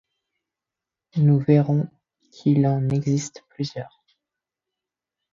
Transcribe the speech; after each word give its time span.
Nous 1.15 1.37
verrons 1.39 1.87
qu'il 2.31 2.65
en 2.65 2.89
existe 2.89 3.43
plusieurs. 3.49 4.01